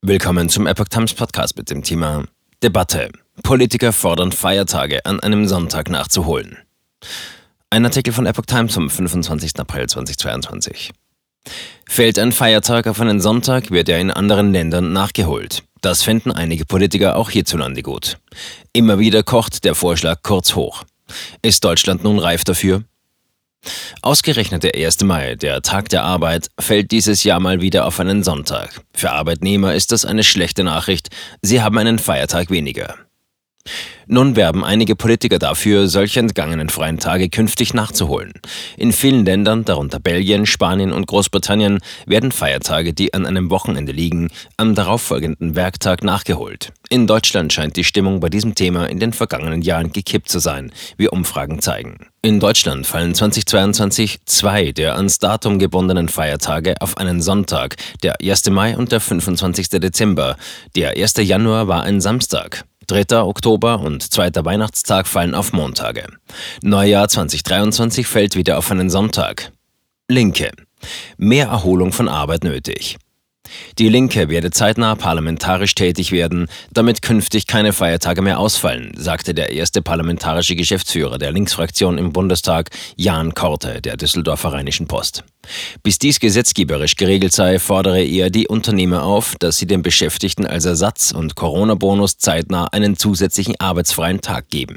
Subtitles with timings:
[0.00, 2.24] Willkommen zum Epoch Times Podcast mit dem Thema
[2.62, 3.10] Debatte.
[3.42, 6.56] Politiker fordern Feiertage an einem Sonntag nachzuholen.
[7.70, 9.58] Ein Artikel von Epoch Times vom 25.
[9.58, 10.92] April 2022.
[11.88, 15.64] Fällt ein Feiertag auf einen Sonntag, wird er in anderen Ländern nachgeholt.
[15.80, 18.18] Das fänden einige Politiker auch hierzulande gut.
[18.72, 20.84] Immer wieder kocht der Vorschlag kurz hoch.
[21.42, 22.84] Ist Deutschland nun reif dafür?
[24.02, 25.02] Ausgerechnet der 1.
[25.02, 28.80] Mai, der Tag der Arbeit, fällt dieses Jahr mal wieder auf einen Sonntag.
[28.94, 31.08] Für Arbeitnehmer ist das eine schlechte Nachricht,
[31.42, 33.07] sie haben einen Feiertag weniger.
[34.06, 38.32] Nun werben einige Politiker dafür, solche entgangenen freien Tage künftig nachzuholen.
[38.78, 44.30] In vielen Ländern, darunter Belgien, Spanien und Großbritannien, werden Feiertage, die an einem Wochenende liegen,
[44.56, 46.72] am darauffolgenden Werktag nachgeholt.
[46.88, 50.72] In Deutschland scheint die Stimmung bei diesem Thema in den vergangenen Jahren gekippt zu sein,
[50.96, 52.06] wie Umfragen zeigen.
[52.22, 58.48] In Deutschland fallen 2022 zwei der ans Datum gebundenen Feiertage auf einen Sonntag, der 1.
[58.50, 59.68] Mai und der 25.
[59.68, 60.36] Dezember.
[60.74, 61.14] Der 1.
[61.18, 62.64] Januar war ein Samstag.
[62.88, 63.20] 3.
[63.22, 64.30] Oktober und 2.
[64.44, 66.06] Weihnachtstag fallen auf Montage.
[66.62, 69.52] Neujahr 2023 fällt wieder auf einen Sonntag.
[70.08, 70.50] Linke.
[71.18, 72.96] Mehr Erholung von Arbeit nötig.
[73.78, 79.52] Die Linke werde zeitnah parlamentarisch tätig werden, damit künftig keine Feiertage mehr ausfallen, sagte der
[79.52, 85.24] erste parlamentarische Geschäftsführer der Linksfraktion im Bundestag, Jan Korte, der Düsseldorfer Rheinischen Post.
[85.82, 90.64] Bis dies gesetzgeberisch geregelt sei, fordere er die Unternehmer auf, dass sie den Beschäftigten als
[90.64, 94.76] Ersatz und Corona-Bonus zeitnah einen zusätzlichen arbeitsfreien Tag geben.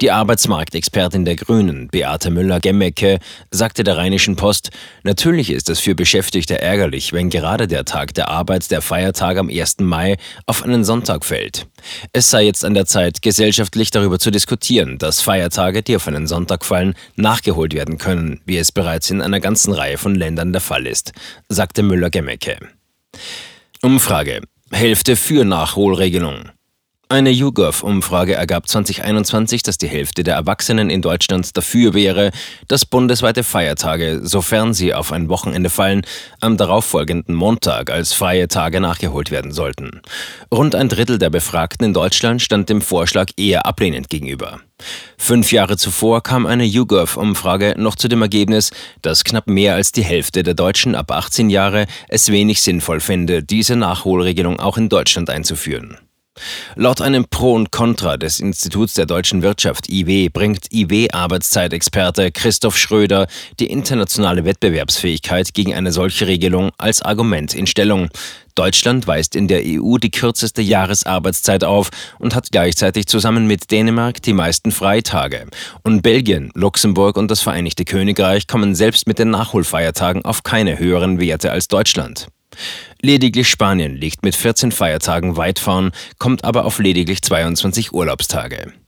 [0.00, 4.70] Die Arbeitsmarktexpertin der Grünen, Beate Müller-Gemmecke, sagte der Rheinischen Post,
[5.04, 9.48] natürlich ist es für Beschäftigte ärgerlich, wenn gerade der Tag der Arbeit, der Feiertag am
[9.48, 9.78] 1.
[9.80, 10.16] Mai,
[10.46, 11.66] auf einen Sonntag fällt.
[12.12, 16.26] Es sei jetzt an der Zeit, gesellschaftlich darüber zu diskutieren, dass Feiertage, die auf einen
[16.26, 20.60] Sonntag fallen, nachgeholt werden können, wie es bereits in einer ganzen Reihe von Ländern der
[20.60, 21.12] Fall ist,
[21.48, 22.58] sagte Müller-Gemmecke.
[23.80, 24.40] Umfrage.
[24.72, 26.50] Hälfte für Nachholregelung.
[27.10, 32.30] Eine YouGov-Umfrage ergab 2021, dass die Hälfte der Erwachsenen in Deutschland dafür wäre,
[32.66, 36.06] dass bundesweite Feiertage, sofern sie auf ein Wochenende fallen,
[36.40, 40.00] am darauffolgenden Montag als freie Tage nachgeholt werden sollten.
[40.50, 44.60] Rund ein Drittel der Befragten in Deutschland stand dem Vorschlag eher ablehnend gegenüber.
[45.18, 48.70] Fünf Jahre zuvor kam eine YouGov-Umfrage noch zu dem Ergebnis,
[49.02, 53.42] dass knapp mehr als die Hälfte der Deutschen ab 18 Jahre es wenig sinnvoll finde,
[53.42, 55.98] diese Nachholregelung auch in Deutschland einzuführen.
[56.76, 63.28] Laut einem Pro und Contra des Instituts der deutschen Wirtschaft IW bringt IW-Arbeitszeitexperte Christoph Schröder
[63.60, 68.08] die internationale Wettbewerbsfähigkeit gegen eine solche Regelung als Argument in Stellung.
[68.56, 74.22] Deutschland weist in der EU die kürzeste Jahresarbeitszeit auf und hat gleichzeitig zusammen mit Dänemark
[74.22, 75.46] die meisten Freitage.
[75.82, 81.20] Und Belgien, Luxemburg und das Vereinigte Königreich kommen selbst mit den Nachholfeiertagen auf keine höheren
[81.20, 82.28] Werte als Deutschland.
[83.00, 88.74] Lediglich Spanien liegt mit 14 Feiertagen weit vorn, kommt aber auf lediglich 22 Urlaubstage.